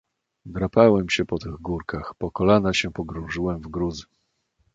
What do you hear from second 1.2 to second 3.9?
po tych górkach, po kolana się pogrążyłem w